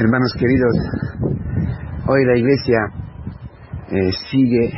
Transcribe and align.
Hermanos 0.00 0.32
queridos, 0.32 0.76
hoy 2.08 2.24
la 2.24 2.38
iglesia 2.38 2.78
eh, 3.90 4.10
sigue 4.30 4.72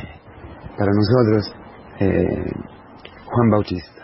para 0.76 0.90
nosotros 0.90 1.54
eh, 2.00 2.50
Juan 3.26 3.50
Bautista. 3.50 4.02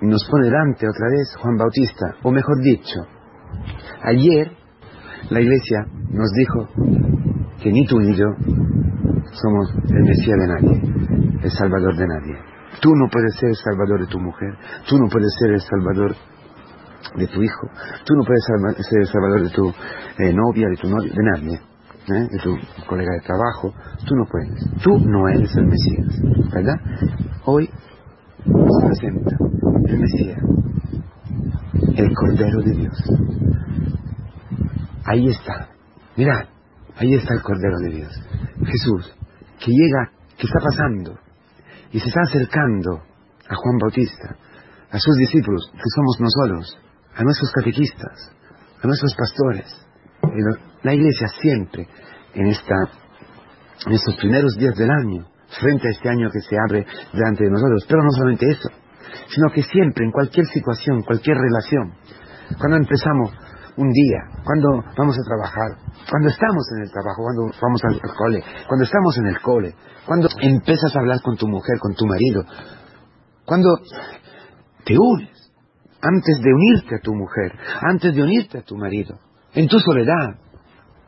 Nos 0.00 0.28
pone 0.28 0.46
delante 0.46 0.88
otra 0.88 1.06
vez 1.08 1.36
Juan 1.40 1.56
Bautista, 1.56 2.06
o 2.24 2.32
mejor 2.32 2.60
dicho, 2.64 2.98
ayer 4.02 4.50
la 5.30 5.40
iglesia 5.40 5.86
nos 6.10 6.32
dijo 6.32 6.66
que 7.62 7.70
ni 7.70 7.86
tú 7.86 8.00
ni 8.00 8.16
yo 8.16 8.26
somos 9.34 9.72
el 9.88 10.02
Mesías 10.02 10.36
de 10.36 10.46
nadie, 10.48 10.82
el 11.44 11.50
Salvador 11.52 11.96
de 11.96 12.08
nadie. 12.08 12.34
Tú 12.82 12.90
no 12.92 13.08
puedes 13.08 13.36
ser 13.38 13.50
el 13.50 13.56
Salvador 13.56 14.00
de 14.00 14.08
tu 14.08 14.18
mujer, 14.18 14.58
tú 14.88 14.98
no 14.98 15.06
puedes 15.06 15.32
ser 15.38 15.52
el 15.52 15.60
Salvador 15.60 16.16
de 17.16 17.26
tu 17.26 17.42
hijo. 17.42 17.68
Tú 18.04 18.14
no 18.14 18.24
puedes 18.24 18.44
ser 18.88 19.00
el 19.00 19.06
salvador 19.06 19.42
de 19.42 19.50
tu 19.50 19.68
eh, 19.68 20.32
novia, 20.32 20.68
de 20.68 20.76
tu 20.76 20.88
novio, 20.88 21.12
de 21.12 21.22
nadie, 21.22 21.54
¿eh? 21.54 22.28
de 22.30 22.38
tu 22.42 22.56
colega 22.86 23.12
de 23.12 23.20
trabajo. 23.20 23.72
Tú 24.06 24.14
no 24.14 24.24
puedes. 24.26 24.82
Tú 24.82 24.98
no 24.98 25.28
eres 25.28 25.54
el 25.56 25.66
Mesías, 25.66 26.52
¿verdad? 26.52 26.76
Hoy 27.44 27.68
se 28.44 28.86
presenta 28.86 29.36
el 29.86 29.98
Mesías, 29.98 30.38
el 31.96 32.14
Cordero 32.14 32.60
de 32.62 32.72
Dios. 32.72 33.02
Ahí 35.04 35.28
está. 35.28 35.68
Mirad, 36.16 36.46
ahí 36.96 37.14
está 37.14 37.34
el 37.34 37.42
Cordero 37.42 37.78
de 37.78 37.90
Dios. 37.90 38.12
Jesús, 38.64 39.14
que 39.58 39.70
llega, 39.70 40.10
que 40.36 40.46
está 40.46 40.58
pasando 40.60 41.18
y 41.92 42.00
se 42.00 42.08
está 42.08 42.20
acercando 42.22 43.02
a 43.48 43.54
Juan 43.54 43.78
Bautista, 43.80 44.36
a 44.90 44.98
sus 44.98 45.16
discípulos, 45.16 45.70
que 45.72 45.88
somos 45.94 46.20
nosotros 46.20 46.85
a 47.16 47.22
nuestros 47.22 47.50
catequistas, 47.52 48.30
a 48.82 48.86
nuestros 48.86 49.14
pastores. 49.16 49.66
La 50.82 50.94
iglesia 50.94 51.28
siempre 51.40 51.88
en, 52.34 52.46
estos 52.46 54.16
primeros 54.20 54.54
días 54.56 54.74
del 54.76 54.90
año, 54.90 55.26
frente 55.60 55.88
a 55.88 55.90
este 55.90 56.08
año 56.08 56.28
que 56.30 56.40
se 56.40 56.56
abre 56.68 56.86
delante 57.12 57.44
de 57.44 57.50
nosotros, 57.50 57.84
pero 57.88 58.02
no 58.02 58.10
solamente 58.10 58.50
eso, 58.50 58.68
sino 59.28 59.50
que 59.50 59.62
siempre, 59.62 60.04
en 60.04 60.12
cualquier 60.12 60.46
situación, 60.46 61.02
cualquier 61.02 61.38
relación, 61.38 61.94
cuando 62.58 62.76
empezamos 62.76 63.32
un 63.76 63.90
día, 63.90 64.20
cuando 64.44 64.84
vamos 64.96 65.16
a 65.16 65.24
trabajar, 65.24 65.70
cuando 66.10 66.28
estamos 66.28 66.64
en 66.76 66.82
el 66.82 66.90
trabajo, 66.90 67.22
cuando 67.22 67.42
vamos 67.60 67.80
al 67.84 68.00
cole, 68.16 68.42
cuando 68.68 68.84
estamos 68.84 69.18
en 69.18 69.26
el 69.26 69.40
cole, 69.40 69.74
cuando 70.06 70.28
empiezas 70.40 70.94
a 70.94 71.00
hablar 71.00 71.20
con 71.22 71.36
tu 71.36 71.48
mujer, 71.48 71.78
con 71.80 71.94
tu 71.94 72.06
marido, 72.06 72.44
cuando 73.44 73.68
te 74.84 74.96
unes, 74.98 75.35
antes 76.00 76.40
de 76.42 76.52
unirte 76.52 76.96
a 76.96 77.00
tu 77.02 77.14
mujer, 77.14 77.52
antes 77.82 78.14
de 78.14 78.22
unirte 78.22 78.58
a 78.58 78.62
tu 78.62 78.76
marido, 78.76 79.18
en 79.54 79.68
tu 79.68 79.78
soledad, 79.80 80.36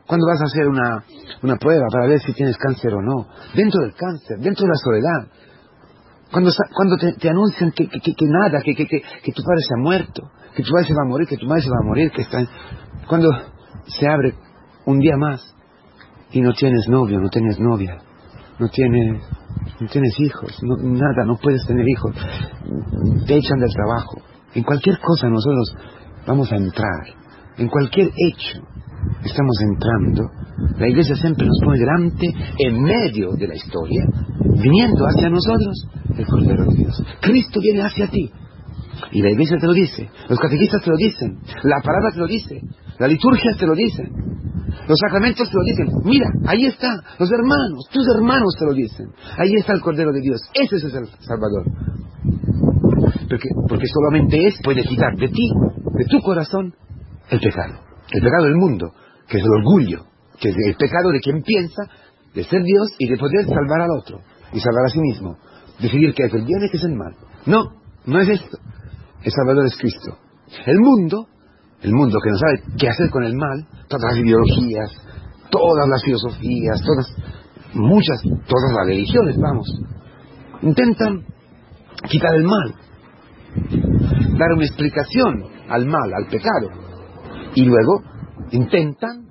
cuando 0.07 0.25
vas 0.25 0.41
a 0.41 0.45
hacer 0.45 0.67
una, 0.67 1.03
una 1.43 1.55
prueba 1.57 1.85
para 1.91 2.07
ver 2.07 2.19
si 2.19 2.33
tienes 2.33 2.57
cáncer 2.57 2.93
o 2.95 3.01
no, 3.01 3.27
dentro 3.53 3.81
del 3.81 3.93
cáncer, 3.93 4.39
dentro 4.39 4.65
de 4.65 4.69
la 4.69 4.75
soledad, 4.75 5.31
cuando, 6.31 6.51
cuando 6.75 6.97
te, 6.97 7.29
anuncian 7.29 7.71
que, 7.71 7.87
que, 7.87 7.99
que, 7.99 8.25
nada, 8.25 8.61
que, 8.63 8.75
que, 8.75 8.85
que, 8.85 9.31
tu 9.31 9.43
padre 9.43 9.61
se 9.67 9.73
ha 9.73 9.81
muerto, 9.81 10.31
que 10.55 10.63
tu 10.63 10.71
padre 10.71 10.87
se 10.87 10.93
va 10.93 11.03
a 11.03 11.09
morir, 11.09 11.27
que 11.27 11.37
tu 11.37 11.47
madre 11.47 11.61
se 11.61 11.69
va 11.69 11.77
a 11.81 11.87
morir, 11.87 12.11
que 12.11 12.21
está... 12.21 12.39
Cuando 13.07 13.29
se 13.85 14.07
abre 14.07 14.33
un 14.85 14.99
día 14.99 15.17
más 15.17 15.55
y 16.31 16.41
no 16.41 16.53
tienes 16.53 16.87
novio, 16.87 17.19
no 17.19 17.29
tienes 17.29 17.59
novia, 17.59 17.97
no 18.59 18.67
tienes, 18.69 19.23
no 19.79 19.87
tienes 19.87 20.19
hijos, 20.19 20.59
nada, 20.63 21.25
no 21.25 21.37
puedes 21.37 21.65
tener 21.65 21.87
hijos, 21.87 22.15
te 23.25 23.35
echan 23.35 23.59
del 23.59 23.73
trabajo, 23.73 24.21
en 24.55 24.63
cualquier 24.63 24.99
cosa 24.99 25.27
nosotros 25.29 25.75
vamos 26.25 26.51
a 26.51 26.55
entrar, 26.55 27.05
en 27.57 27.67
cualquier 27.67 28.07
hecho 28.07 28.61
estamos 29.23 29.55
entrando. 29.61 30.29
La 30.77 30.87
iglesia 30.87 31.15
siempre 31.15 31.47
nos 31.47 31.59
pone 31.63 31.79
delante, 31.79 32.27
en 32.57 32.81
medio 32.81 33.31
de 33.33 33.47
la 33.47 33.55
historia, 33.55 34.03
viniendo 34.61 35.05
hacia 35.05 35.29
nosotros 35.29 35.87
el 36.17 36.25
Cordero 36.25 36.65
de 36.65 36.75
Dios. 36.75 37.03
Cristo 37.21 37.59
viene 37.61 37.81
hacia 37.81 38.07
ti. 38.07 38.31
Y 39.11 39.21
la 39.21 39.31
iglesia 39.31 39.57
te 39.59 39.67
lo 39.67 39.73
dice, 39.73 40.09
los 40.27 40.39
catequistas 40.39 40.81
te 40.83 40.89
lo 40.89 40.97
dicen, 40.97 41.39
la 41.63 41.79
palabra 41.81 42.11
te 42.11 42.19
lo 42.19 42.27
dice, 42.27 42.59
la 42.97 43.07
liturgia 43.07 43.51
te 43.57 43.65
lo 43.65 43.73
dice, 43.73 44.03
los 44.03 44.99
sacramentos 44.99 45.49
te 45.49 45.55
lo 45.55 45.63
dicen. 45.63 45.87
Mira, 46.03 46.27
ahí 46.47 46.65
está, 46.65 46.99
los 47.17 47.31
hermanos, 47.31 47.87
tus 47.91 48.05
hermanos 48.15 48.53
te 48.59 48.65
lo 48.65 48.73
dicen. 48.73 49.07
Ahí 49.37 49.53
está 49.55 49.73
el 49.73 49.81
Cordero 49.81 50.11
de 50.11 50.19
Dios, 50.21 50.41
ese 50.53 50.75
es 50.75 50.83
el 50.83 51.07
Salvador 51.19 51.63
porque, 53.29 53.85
solamente 53.87 54.47
es 54.47 54.55
puede 54.63 54.83
quitar 54.83 55.15
de 55.15 55.27
ti, 55.27 55.49
de 55.97 56.05
tu 56.05 56.19
corazón, 56.21 56.73
el 57.29 57.39
pecado. 57.39 57.79
El 58.11 58.21
pecado 58.21 58.45
del 58.45 58.55
mundo, 58.55 58.91
que 59.27 59.37
es 59.37 59.43
el 59.43 59.51
orgullo, 59.51 60.05
que 60.39 60.49
es 60.49 60.55
el 60.67 60.75
pecado 60.75 61.11
de 61.11 61.19
quien 61.19 61.41
piensa 61.43 61.83
de 62.33 62.43
ser 62.43 62.63
Dios 62.63 62.89
y 62.97 63.07
de 63.07 63.17
poder 63.17 63.45
salvar 63.45 63.81
al 63.81 63.91
otro 63.99 64.19
y 64.51 64.59
salvar 64.59 64.85
a 64.85 64.89
sí 64.89 64.99
mismo. 64.99 65.37
Decidir 65.79 66.13
que 66.13 66.23
es 66.23 66.33
el 66.33 66.45
bien 66.45 66.63
y 66.63 66.69
que 66.69 66.77
es 66.77 66.83
el 66.83 66.95
mal. 66.95 67.15
No, 67.45 67.63
no 68.05 68.19
es 68.19 68.29
esto. 68.29 68.57
El 69.23 69.31
Salvador 69.31 69.65
es 69.65 69.77
Cristo. 69.77 70.17
El 70.65 70.79
mundo, 70.79 71.27
el 71.81 71.93
mundo 71.93 72.17
que 72.23 72.31
no 72.31 72.37
sabe 72.37 72.63
qué 72.77 72.89
hacer 72.89 73.09
con 73.09 73.23
el 73.23 73.35
mal, 73.35 73.67
todas 73.87 74.11
las 74.11 74.17
ideologías, 74.17 74.91
todas 75.51 75.87
las 75.87 76.03
filosofías, 76.03 76.81
todas, 76.81 77.15
muchas, 77.73 78.21
todas 78.21 78.71
las 78.75 78.87
religiones, 78.87 79.37
vamos, 79.37 79.67
intentan 80.61 81.25
quitar 82.09 82.33
el 82.35 82.43
mal, 82.43 82.75
dar 84.37 84.53
una 84.53 84.65
explicación 84.65 85.45
al 85.69 85.85
mal, 85.85 86.13
al 86.13 86.27
pecado. 86.27 86.69
Y 87.55 87.65
luego 87.65 88.03
intentan 88.51 89.27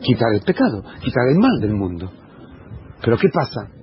quitar 0.00 0.32
el 0.34 0.40
pecado, 0.42 0.82
quitar 1.02 1.28
el 1.28 1.38
mal 1.38 1.60
del 1.60 1.74
mundo. 1.74 2.10
Pero 3.02 3.16
¿qué 3.16 3.28
pasa? 3.32 3.78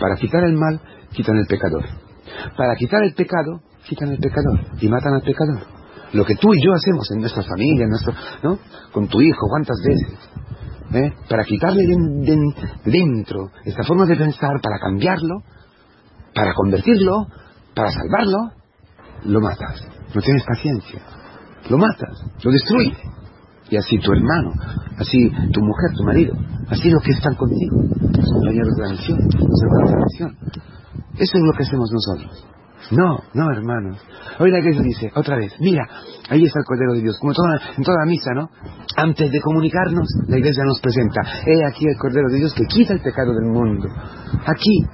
para 0.00 0.16
quitar 0.16 0.42
el 0.44 0.54
mal, 0.54 0.80
quitan 1.12 1.36
el 1.36 1.46
pecador. 1.46 1.84
Para 2.56 2.74
quitar 2.76 3.02
el 3.02 3.14
pecado, 3.14 3.60
quitan 3.88 4.10
el 4.10 4.18
pecador 4.18 4.60
y 4.80 4.88
matan 4.88 5.14
al 5.14 5.22
pecador. 5.22 5.62
Lo 6.12 6.24
que 6.24 6.36
tú 6.36 6.48
y 6.54 6.64
yo 6.64 6.72
hacemos 6.72 7.10
en 7.12 7.20
nuestra 7.20 7.42
familia, 7.42 7.84
en 7.84 7.90
nuestro, 7.90 8.14
¿no? 8.42 8.58
con 8.92 9.08
tu 9.08 9.20
hijo, 9.20 9.46
¿cuántas 9.48 9.76
veces? 9.86 10.18
¿Eh? 10.92 11.12
Para 11.28 11.44
quitarle 11.44 11.82
de, 11.82 12.36
dentro 12.84 13.50
esta 13.64 13.82
forma 13.82 14.06
de 14.06 14.16
pensar, 14.16 14.60
para 14.62 14.78
cambiarlo, 14.78 15.42
para 16.34 16.54
convertirlo, 16.54 17.26
para 17.74 17.90
salvarlo, 17.90 18.52
lo 19.24 19.40
matas. 19.40 19.86
No 20.14 20.20
tienes 20.20 20.44
paciencia. 20.44 21.00
Lo 21.68 21.78
matas, 21.78 22.24
lo 22.42 22.50
destruyes. 22.50 22.98
Y 23.68 23.76
así 23.76 23.98
tu 23.98 24.12
hermano, 24.12 24.52
así 24.98 25.28
tu 25.52 25.60
mujer, 25.60 25.90
tu 25.96 26.04
marido, 26.04 26.34
así 26.68 26.88
los 26.88 27.02
que 27.02 27.10
están 27.10 27.34
contigo, 27.34 27.82
los 27.82 28.32
compañeros 28.32 28.76
de 28.76 28.82
la 28.82 28.90
misión, 28.90 29.18
los 29.18 29.62
hermanos 29.62 29.90
de 29.90 29.96
la 29.96 30.04
misión. 30.04 30.36
Eso 31.18 31.38
es 31.38 31.42
lo 31.42 31.52
que 31.52 31.64
hacemos 31.64 31.90
nosotros. 31.90 32.46
No, 32.92 33.18
no, 33.34 33.50
hermanos. 33.50 33.98
Hoy 34.38 34.52
la 34.52 34.60
iglesia 34.60 34.82
dice, 34.82 35.10
otra 35.16 35.36
vez, 35.36 35.52
mira, 35.58 35.82
ahí 36.30 36.44
está 36.44 36.60
el 36.60 36.64
Cordero 36.64 36.92
de 36.92 37.00
Dios, 37.00 37.18
como 37.18 37.32
en 37.32 37.82
toda 37.82 38.04
misa, 38.06 38.30
¿no? 38.34 38.50
Antes 38.96 39.32
de 39.32 39.40
comunicarnos, 39.40 40.06
la 40.28 40.38
iglesia 40.38 40.62
nos 40.64 40.80
presenta, 40.80 41.22
he 41.44 41.66
aquí 41.66 41.86
el 41.88 41.98
Cordero 41.98 42.28
de 42.30 42.38
Dios 42.38 42.54
que 42.54 42.64
quita 42.66 42.92
el 42.92 43.00
pecado 43.00 43.32
del 43.34 43.50
mundo. 43.50 43.88
Aquí. 44.46 44.84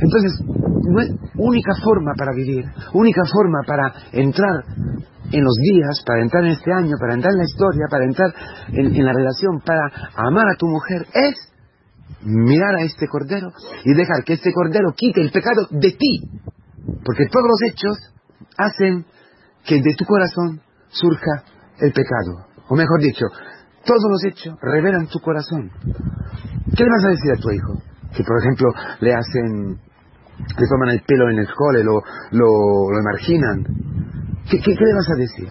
Entonces, 0.00 0.40
única 1.36 1.72
forma 1.82 2.12
para 2.16 2.32
vivir, 2.32 2.64
única 2.94 3.22
forma 3.24 3.58
para 3.66 3.92
entrar 4.12 4.64
en 5.30 5.44
los 5.44 5.54
días, 5.60 6.02
para 6.06 6.22
entrar 6.22 6.44
en 6.44 6.52
este 6.52 6.72
año, 6.72 6.94
para 7.00 7.14
entrar 7.14 7.32
en 7.32 7.38
la 7.38 7.44
historia, 7.44 7.86
para 7.90 8.04
entrar 8.04 8.30
en, 8.72 9.04
la 9.04 9.12
relación, 9.12 9.60
para 9.64 9.90
amar 10.16 10.48
a 10.48 10.56
tu 10.56 10.66
mujer, 10.66 11.06
es 11.12 11.34
mirar 12.22 12.76
a 12.76 12.82
este 12.82 13.06
cordero 13.08 13.48
y 13.84 13.94
dejar 13.94 14.24
que 14.24 14.34
este 14.34 14.52
cordero 14.52 14.92
quite 14.96 15.20
el 15.20 15.30
pecado 15.30 15.66
de 15.70 15.92
ti. 15.92 16.30
Porque 17.04 17.26
todos 17.30 17.46
los 17.46 17.70
hechos 17.70 17.96
hacen 18.56 19.04
que 19.64 19.76
de 19.76 19.94
tu 19.96 20.04
corazón 20.04 20.60
surja 20.88 21.44
el 21.80 21.92
pecado. 21.92 22.46
O 22.68 22.74
mejor 22.74 23.00
dicho, 23.00 23.26
todos 23.84 24.04
los 24.10 24.24
hechos 24.24 24.54
revelan 24.62 25.06
tu 25.08 25.20
corazón. 25.20 25.70
¿Qué 26.76 26.84
le 26.84 26.90
vas 26.90 27.04
a 27.04 27.10
decir 27.10 27.32
a 27.32 27.40
tu 27.40 27.50
hijo? 27.50 27.82
Que 28.16 28.24
por 28.24 28.38
ejemplo 28.40 28.68
le 29.00 29.14
hacen 29.14 29.87
le 30.38 30.66
toman 30.68 30.90
el 30.90 31.02
pelo 31.02 31.30
en 31.30 31.38
el 31.38 31.48
cole, 31.54 31.84
lo, 31.84 32.00
lo, 32.32 32.90
lo 32.90 33.02
marginan. 33.02 33.64
¿Qué, 34.50 34.58
qué, 34.60 34.72
le 34.72 34.94
vas 34.94 35.10
a 35.10 35.16
decir? 35.16 35.48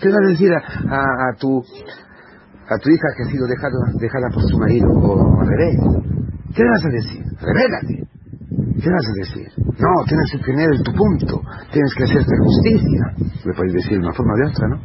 ¿Qué 0.00 0.08
le 0.08 0.14
vas 0.14 0.24
a 0.24 0.28
decir 0.28 0.52
a, 0.52 0.58
a, 0.58 1.34
tu, 1.38 1.58
a 1.58 2.76
tu 2.78 2.90
hija 2.90 3.08
que 3.16 3.22
ha 3.24 3.30
sido 3.30 3.46
dejado, 3.46 3.78
dejada 3.98 4.28
por 4.32 4.42
su 4.42 4.58
marido 4.58 4.88
o 4.92 5.40
al 5.40 5.48
revés? 5.48 5.76
¿Qué 6.54 6.62
le 6.62 6.70
vas 6.70 6.84
a 6.84 6.88
decir? 6.88 7.24
Revélate. 7.40 8.10
¿Qué 8.80 8.88
le 8.88 8.92
vas 8.92 9.08
a 9.08 9.18
decir? 9.20 9.48
No, 9.56 9.90
tienes 10.06 10.30
que 10.32 10.38
tener 10.44 10.68
tu 10.82 10.92
punto, 10.92 11.40
tienes 11.72 11.94
que 11.94 12.04
hacerte 12.04 12.32
justicia. 12.38 13.02
Le 13.44 13.54
puedes 13.54 13.72
decir 13.72 13.92
de 13.92 14.04
una 14.06 14.12
forma 14.12 14.34
o 14.34 14.48
otra, 14.48 14.68
¿no? 14.68 14.80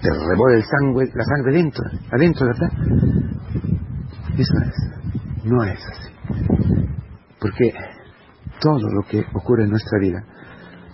Te 0.00 0.10
rebole 0.10 0.56
el 0.56 0.64
sangre, 0.64 1.10
la 1.14 1.24
sangre 1.24 1.52
dentro, 1.54 1.84
adentro, 2.12 2.46
¿verdad? 2.46 2.70
Eso 4.36 4.54
es. 4.62 5.44
No 5.44 5.62
es 5.64 5.80
así. 5.92 6.14
Porque 7.40 7.72
todo 8.64 8.88
lo 8.88 9.02
que 9.02 9.20
ocurre 9.34 9.64
en 9.64 9.70
nuestra 9.70 9.98
vida 10.00 10.24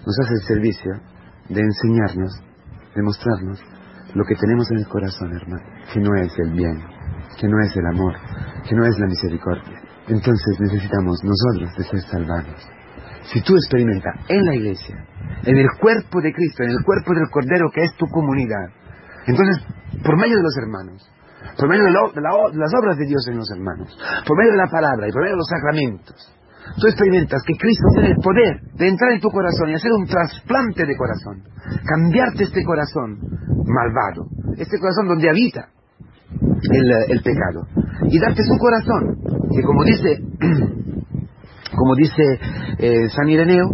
nos 0.05 0.17
hace 0.19 0.35
el 0.35 0.43
servicio 0.43 0.91
de 1.49 1.61
enseñarnos, 1.61 2.33
de 2.97 3.03
mostrarnos 3.03 3.63
lo 4.15 4.25
que 4.25 4.35
tenemos 4.35 4.67
en 4.73 4.79
el 4.79 4.89
corazón, 4.89 5.31
hermano, 5.31 5.63
que 5.93 6.01
no 6.01 6.11
es 6.19 6.33
el 6.39 6.51
bien, 6.51 6.83
que 7.39 7.47
no 7.47 7.55
es 7.63 7.77
el 7.77 7.87
amor, 7.87 8.15
que 8.69 8.75
no 8.75 8.85
es 8.85 8.99
la 8.99 9.07
misericordia. 9.07 9.79
Entonces 10.09 10.59
necesitamos 10.59 11.23
nosotros 11.23 11.71
de 11.79 11.85
ser 11.85 12.01
salvados. 12.11 12.59
Si 13.31 13.41
tú 13.43 13.55
experimentas 13.55 14.17
en 14.27 14.45
la 14.45 14.55
iglesia, 14.57 15.07
en 15.45 15.57
el 15.57 15.69
cuerpo 15.81 16.21
de 16.23 16.33
Cristo, 16.33 16.65
en 16.65 16.71
el 16.71 16.83
cuerpo 16.85 17.15
del 17.15 17.31
Cordero 17.31 17.71
que 17.73 17.85
es 17.85 17.95
tu 17.95 18.07
comunidad, 18.07 18.67
entonces, 19.27 19.63
por 20.03 20.17
medio 20.17 20.37
de 20.37 20.43
los 20.43 20.57
hermanos, 20.59 21.09
por 21.57 21.69
medio 21.69 21.85
de, 21.85 21.93
las 21.93 22.73
obras 22.83 22.97
de 22.97 23.07
Dios 23.07 23.23
en 23.29 23.37
los 23.37 23.51
hermanos, 23.55 23.97
por 24.27 24.37
medio 24.37 24.51
de 24.51 24.59
la 24.59 24.71
palabra 24.71 25.07
y 25.07 25.13
por 25.13 25.23
medio 25.23 25.37
de 25.37 25.39
los 25.39 25.49
sacramentos, 25.49 26.40
tú 26.81 26.87
experimentas 26.87 27.43
que 27.47 27.55
Cristo 27.55 27.87
tiene 27.95 28.09
el 28.11 28.17
poder 28.17 28.61
de 28.75 28.89
entrar 28.89 29.13
en 29.13 29.21
tu 29.21 29.29
corazón 29.31 29.71
y 29.71 29.75
hacer 29.75 29.93
un 29.93 30.07
trasplante 30.07 30.87
de 30.87 30.97
corazón, 30.97 31.43
cambiarte 31.85 32.45
este 32.45 32.65
corazón 32.65 33.19
malvado, 33.67 34.29
este 34.57 34.79
corazón 34.79 35.09
donde 35.09 35.29
habita 35.29 35.69
el, 37.09 37.23
pecado, 37.23 37.67
y 38.09 38.19
darte 38.19 38.43
su 38.45 38.57
corazón, 38.59 39.17
que 39.55 39.63
como 39.63 39.85
dice, 39.85 40.19
como 41.77 41.95
dice 41.97 42.23
eh, 42.79 43.09
San 43.09 43.29
Ireneo, 43.29 43.69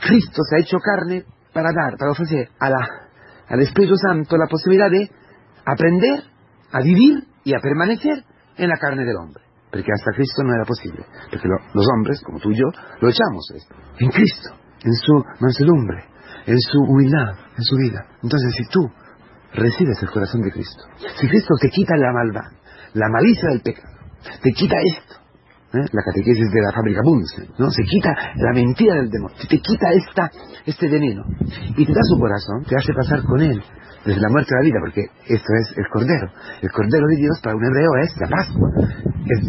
Cristo 0.00 0.42
se 0.48 0.56
ha 0.56 0.60
hecho 0.60 0.78
carne 0.78 1.24
para 1.52 1.70
dar, 1.72 1.96
para 1.98 2.10
ofrecer 2.10 2.48
a 2.58 2.70
la, 2.70 2.86
al 3.48 3.60
Espíritu 3.60 3.94
Santo 3.96 4.36
la 4.36 4.46
posibilidad 4.46 4.90
de 4.90 5.10
aprender 5.64 6.22
a 6.72 6.80
vivir 6.82 7.24
y 7.44 7.54
a 7.54 7.60
permanecer 7.60 8.24
en 8.56 8.68
la 8.68 8.76
carne 8.76 9.04
del 9.04 9.16
hombre. 9.16 9.45
Porque 9.76 9.92
hasta 9.92 10.10
Cristo 10.12 10.42
no 10.42 10.54
era 10.54 10.64
posible. 10.64 11.04
Porque 11.30 11.48
los 11.74 11.86
hombres, 11.94 12.18
como 12.24 12.40
tú 12.40 12.50
y 12.50 12.56
yo, 12.56 12.64
lo 13.00 13.10
echamos. 13.10 13.44
En 13.98 14.08
Cristo, 14.08 14.48
en 14.82 14.94
su 14.94 15.22
mansedumbre, 15.38 16.02
en 16.46 16.58
su 16.58 16.78
humildad, 16.80 17.36
en 17.58 17.62
su 17.62 17.76
vida. 17.76 18.00
Entonces, 18.22 18.54
si 18.56 18.64
tú 18.72 18.80
recibes 19.52 20.02
el 20.02 20.10
corazón 20.10 20.40
de 20.40 20.50
Cristo, 20.50 20.82
si 21.20 21.28
Cristo 21.28 21.54
te 21.60 21.68
quita 21.68 21.94
la 21.96 22.10
maldad, 22.10 22.50
la 22.94 23.08
malicia 23.10 23.50
del 23.50 23.60
pecado, 23.60 23.92
te 24.42 24.50
quita 24.52 24.76
esto, 24.80 25.16
¿eh? 25.72 25.86
la 25.92 26.02
catequesis 26.02 26.50
de 26.50 26.62
la 26.62 26.72
fábrica 26.72 27.00
Bunsen, 27.04 27.48
¿no? 27.58 27.70
Se 27.70 27.82
quita 27.82 28.14
la 28.36 28.52
mentira 28.52 28.94
del 28.94 29.10
demonio, 29.10 29.36
te 29.48 29.58
quita 29.58 29.86
esta, 29.92 30.30
este 30.64 30.88
veneno 30.88 31.24
y 31.76 31.84
te 31.84 31.92
da 31.92 32.00
su 32.02 32.18
corazón, 32.18 32.64
te 32.68 32.76
hace 32.76 32.92
pasar 32.92 33.22
con 33.22 33.40
él 33.42 33.62
desde 34.06 34.20
la 34.20 34.28
muerte 34.28 34.54
a 34.54 34.58
la 34.58 34.64
vida, 34.64 34.78
porque 34.80 35.02
esto 35.26 35.50
es 35.60 35.78
el 35.78 35.88
Cordero. 35.88 36.30
El 36.62 36.70
Cordero 36.70 37.06
de 37.08 37.16
Dios 37.16 37.40
para 37.42 37.56
un 37.56 37.64
hebreo 37.64 37.90
es 38.02 38.14
la 38.20 38.28
Pascua, 38.28 38.70
es 39.26 39.40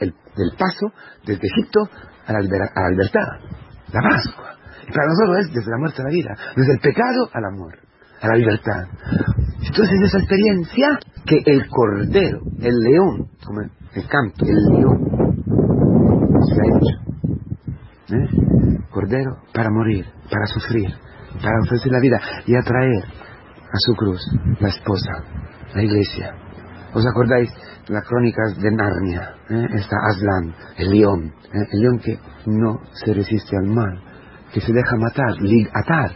el, 0.00 0.56
paso 0.56 0.86
desde 1.26 1.46
Egipto 1.46 1.80
a 2.26 2.32
la, 2.32 2.40
libertad, 2.40 3.28
la 3.92 4.00
Pascua. 4.00 4.56
Y 4.88 4.92
para 4.92 5.06
nosotros 5.06 5.38
es 5.40 5.54
desde 5.54 5.70
la 5.70 5.78
muerte 5.78 6.00
a 6.00 6.04
la 6.04 6.10
vida, 6.10 6.36
desde 6.56 6.72
el 6.72 6.80
pecado 6.80 7.28
al 7.32 7.44
amor, 7.44 7.78
a 8.22 8.28
la 8.28 8.36
libertad. 8.36 8.88
Entonces 9.60 10.00
esa 10.02 10.18
experiencia 10.18 10.98
que 11.26 11.42
el 11.44 11.68
Cordero, 11.68 12.40
el 12.60 12.74
león, 12.80 13.28
como 13.44 13.60
el 13.60 14.08
canto, 14.08 14.46
el 14.46 14.78
león, 14.78 15.23
¿eh? 18.10 18.28
Cordero 18.90 19.38
para 19.52 19.70
morir, 19.70 20.04
para 20.30 20.46
sufrir, 20.46 20.88
para 21.42 21.60
ofrecer 21.64 21.92
la 21.92 22.00
vida 22.00 22.20
y 22.46 22.56
atraer 22.56 23.04
a 23.04 23.78
su 23.78 23.94
cruz 23.94 24.20
la 24.60 24.68
esposa, 24.68 25.12
la 25.74 25.82
iglesia. 25.82 26.34
¿Os 26.92 27.04
acordáis 27.06 27.50
las 27.88 28.06
crónicas 28.06 28.56
de 28.56 28.70
Narnia? 28.70 29.34
¿Eh? 29.50 29.66
Está 29.74 29.96
Aslan, 30.10 30.54
el 30.78 30.90
león, 30.90 31.32
¿eh? 31.52 31.68
el 31.72 31.80
león 31.80 31.98
que 31.98 32.18
no 32.46 32.78
se 32.92 33.12
resiste 33.12 33.56
al 33.56 33.66
mal, 33.66 34.00
que 34.52 34.60
se 34.60 34.72
deja 34.72 34.96
matar, 34.96 35.34
atar 35.72 36.10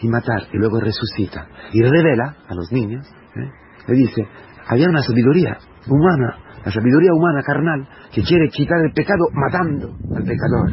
y 0.00 0.08
matar 0.08 0.42
y 0.52 0.58
luego 0.58 0.80
resucita 0.80 1.46
y 1.72 1.82
revela 1.82 2.36
a 2.48 2.54
los 2.54 2.72
niños, 2.72 3.06
¿eh? 3.36 3.50
le 3.86 3.94
dice, 3.94 4.26
había 4.66 4.88
una 4.88 5.02
sabiduría 5.02 5.56
humana, 5.86 6.36
la 6.64 6.72
sabiduría 6.72 7.12
humana 7.12 7.42
carnal 7.42 7.88
que 8.12 8.22
quiere 8.22 8.48
quitar 8.48 8.78
el 8.84 8.92
pecado 8.92 9.24
matando 9.32 9.96
al 10.16 10.24
pecador, 10.24 10.70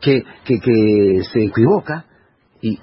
que, 0.00 0.22
que, 0.44 1.22
se 1.32 1.44
equivoca 1.44 2.04
y, 2.60 2.78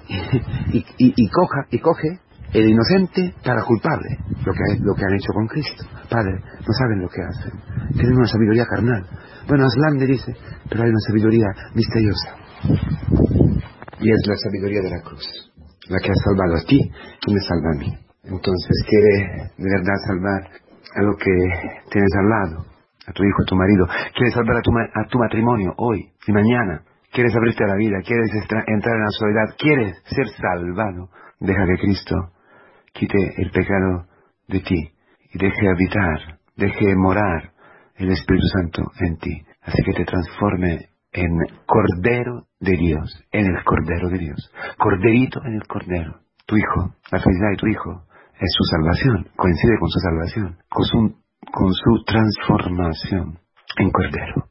y, 0.72 0.84
y, 0.98 1.28
coja, 1.28 1.66
y 1.70 1.78
coge 1.78 2.20
el 2.52 2.68
inocente 2.68 3.34
para 3.44 3.62
culpable, 3.64 4.18
lo 4.44 4.52
que, 4.52 4.78
lo 4.80 4.94
que 4.94 5.04
han 5.04 5.14
hecho 5.14 5.32
con 5.32 5.46
Cristo. 5.46 5.84
Padre, 6.10 6.38
no 6.60 6.72
saben 6.78 7.00
lo 7.00 7.08
que 7.08 7.22
hacen. 7.22 7.52
Tienen 7.94 8.16
una 8.16 8.26
sabiduría 8.26 8.66
carnal. 8.66 9.06
Bueno, 9.48 9.64
Aslan 9.64 9.98
le 9.98 10.06
dice, 10.06 10.36
pero 10.68 10.82
hay 10.82 10.90
una 10.90 11.00
sabiduría 11.06 11.46
misteriosa. 11.74 12.36
Y 14.00 14.10
es 14.10 14.20
la 14.26 14.36
sabiduría 14.36 14.82
de 14.82 14.90
la 14.90 15.00
cruz, 15.02 15.24
la 15.88 15.98
que 15.98 16.10
ha 16.10 16.14
salvado 16.14 16.56
a 16.56 16.64
ti 16.66 16.78
y 17.26 17.34
me 17.34 17.40
salva 17.40 17.70
a 17.74 17.78
mí. 17.78 18.02
Entonces 18.24 18.84
quiere 18.86 19.50
de 19.56 19.70
verdad 19.70 19.94
salvar 20.06 20.61
a 20.94 21.02
lo 21.02 21.16
que 21.16 21.32
tienes 21.90 22.10
al 22.18 22.28
lado, 22.28 22.66
a 23.06 23.12
tu 23.12 23.24
hijo, 23.24 23.42
a 23.42 23.48
tu 23.48 23.56
marido. 23.56 23.86
Quiere 24.14 24.32
salvar 24.32 24.56
a 24.58 24.62
tu, 24.62 24.70
a 24.72 25.06
tu 25.08 25.18
matrimonio 25.18 25.74
hoy 25.76 26.10
y 26.26 26.32
mañana. 26.32 26.82
Quieres 27.12 27.34
abrirte 27.36 27.64
a 27.64 27.68
la 27.68 27.76
vida, 27.76 27.98
quieres 28.04 28.30
entrar 28.32 28.64
en 28.66 28.80
la 28.80 29.10
soledad, 29.10 29.54
quieres 29.58 30.02
ser 30.06 30.26
salvado. 30.28 31.10
Deja 31.40 31.66
que 31.66 31.76
Cristo 31.76 32.16
quite 32.92 33.18
el 33.36 33.50
pecado 33.50 34.06
de 34.48 34.60
ti 34.60 34.92
y 35.32 35.38
deje 35.38 35.68
habitar, 35.68 36.38
deje 36.56 36.94
morar 36.96 37.52
el 37.96 38.10
Espíritu 38.10 38.46
Santo 38.46 38.82
en 39.00 39.16
ti. 39.18 39.42
Así 39.62 39.82
que 39.84 39.92
te 39.92 40.04
transforme 40.04 40.88
en 41.12 41.30
Cordero 41.66 42.46
de 42.60 42.76
Dios, 42.76 43.24
en 43.30 43.46
el 43.46 43.64
Cordero 43.64 44.08
de 44.08 44.18
Dios. 44.18 44.52
Corderito 44.78 45.40
en 45.44 45.54
el 45.54 45.66
Cordero. 45.66 46.20
Tu 46.46 46.56
hijo, 46.56 46.94
la 47.10 47.20
felicidad 47.20 47.50
de 47.50 47.56
tu 47.56 47.66
hijo 47.66 48.04
es 48.42 48.50
su 48.58 48.64
salvación, 48.64 49.26
coincide 49.36 49.78
con 49.78 49.88
su 49.88 50.00
salvación, 50.00 50.58
con 50.68 50.84
su, 50.84 50.98
con 51.52 51.72
su 51.72 52.04
transformación 52.04 53.38
en 53.78 53.90
Cordero. 53.90 54.48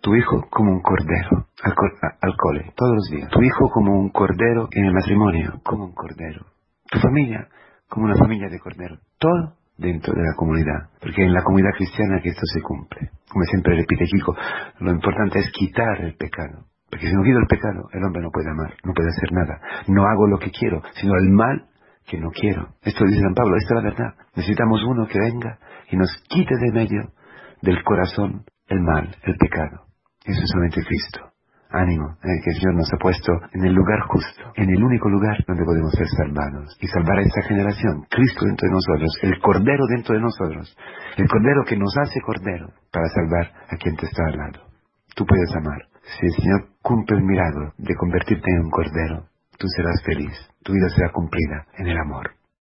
Tu 0.00 0.14
hijo 0.16 0.44
como 0.50 0.72
un 0.72 0.82
cordero 0.82 1.48
al, 1.62 1.72
al 2.20 2.36
cole, 2.36 2.72
todos 2.76 2.94
los 2.94 3.08
días. 3.10 3.30
Tu 3.30 3.40
hijo 3.40 3.70
como 3.72 3.98
un 3.98 4.10
cordero 4.10 4.68
en 4.70 4.84
el 4.84 4.92
matrimonio, 4.92 5.60
como 5.64 5.86
un 5.86 5.94
cordero. 5.94 6.44
Tu 6.90 6.98
familia 6.98 7.48
como 7.88 8.06
una 8.06 8.16
familia 8.16 8.48
de 8.50 8.58
cordero. 8.58 8.98
Todo 9.18 9.54
dentro 9.78 10.12
de 10.14 10.22
la 10.22 10.34
comunidad, 10.36 10.90
porque 11.00 11.24
en 11.24 11.32
la 11.32 11.42
comunidad 11.42 11.72
cristiana 11.76 12.20
que 12.22 12.30
esto 12.30 12.46
se 12.52 12.60
cumple. 12.60 13.10
Como 13.28 13.44
siempre 13.44 13.76
repite 13.76 14.04
Kiko, 14.04 14.36
lo 14.80 14.90
importante 14.90 15.38
es 15.38 15.50
quitar 15.52 16.00
el 16.00 16.14
pecado. 16.16 16.66
Porque 16.90 17.08
si 17.08 17.14
no 17.14 17.22
quito 17.24 17.38
el 17.38 17.46
pecado, 17.46 17.88
el 17.92 18.04
hombre 18.04 18.22
no 18.22 18.30
puede 18.30 18.50
amar, 18.50 18.74
no 18.84 18.92
puede 18.92 19.08
hacer 19.08 19.32
nada. 19.32 19.60
No 19.88 20.04
hago 20.06 20.28
lo 20.28 20.38
que 20.38 20.50
quiero, 20.50 20.82
sino 20.94 21.14
el 21.16 21.30
mal 21.30 21.66
que 22.06 22.18
no 22.18 22.30
quiero. 22.30 22.68
Esto 22.82 23.04
dice 23.04 23.20
San 23.20 23.34
Pablo, 23.34 23.56
esta 23.56 23.74
es 23.74 23.82
la 23.82 23.90
verdad. 23.90 24.14
Necesitamos 24.36 24.82
uno 24.84 25.06
que 25.06 25.18
venga 25.18 25.58
y 25.90 25.96
nos 25.96 26.10
quite 26.28 26.56
de 26.56 26.72
medio 26.72 27.12
del 27.62 27.82
corazón 27.82 28.44
el 28.68 28.80
mal, 28.80 29.14
el 29.22 29.36
pecado. 29.36 29.86
Eso 30.24 30.40
es 30.40 30.50
solamente 30.50 30.82
Cristo 30.84 31.34
ánimo, 31.74 32.16
eh, 32.22 32.38
que 32.42 32.50
el 32.50 32.56
Señor 32.56 32.74
nos 32.74 32.92
ha 32.92 32.98
puesto 32.98 33.32
en 33.52 33.66
el 33.66 33.74
lugar 33.74 34.00
justo, 34.06 34.42
en 34.54 34.70
el 34.70 34.82
único 34.82 35.08
lugar 35.08 35.36
donde 35.46 35.64
podemos 35.64 35.92
ser 35.92 36.06
salvados 36.16 36.76
y 36.80 36.86
salvar 36.86 37.18
a 37.18 37.22
esta 37.22 37.42
generación, 37.42 38.06
Cristo 38.08 38.46
dentro 38.46 38.68
de 38.68 38.74
nosotros, 38.74 39.10
el 39.22 39.38
Cordero 39.40 39.84
dentro 39.90 40.14
de 40.14 40.20
nosotros, 40.20 40.76
el 41.16 41.28
Cordero 41.28 41.64
que 41.66 41.76
nos 41.76 41.92
hace 41.98 42.20
Cordero 42.20 42.70
para 42.92 43.08
salvar 43.08 43.52
a 43.70 43.76
quien 43.76 43.96
te 43.96 44.06
está 44.06 44.22
al 44.26 44.36
lado. 44.36 44.60
Tú 45.14 45.26
puedes 45.26 45.50
amar. 45.56 45.82
Si 46.02 46.26
el 46.26 46.32
Señor 46.32 46.68
cumple 46.82 47.16
el 47.16 47.24
milagro 47.24 47.72
de 47.78 47.94
convertirte 47.96 48.50
en 48.50 48.64
un 48.64 48.70
Cordero, 48.70 49.24
tú 49.58 49.66
serás 49.68 50.02
feliz, 50.04 50.32
tu 50.62 50.72
vida 50.72 50.88
será 50.88 51.12
cumplida 51.12 51.66
en 51.78 51.88
el 51.88 51.98
amor. 51.98 52.30